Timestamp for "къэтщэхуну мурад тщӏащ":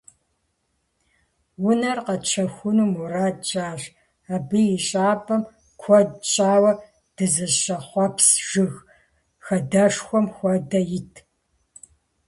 2.05-3.81